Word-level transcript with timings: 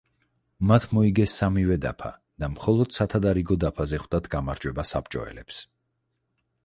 მათ 0.69 0.85
მოიგეს 0.97 1.35
სამივე 1.41 1.77
დაფა 1.83 2.09
და 2.43 2.49
მხოლოდ 2.53 2.97
სათდარიგო 2.97 3.59
დაფაზე 3.65 4.01
ხვდათ 4.05 4.31
გამარჯვება 4.37 4.87
საბჭოელებს. 4.93 5.61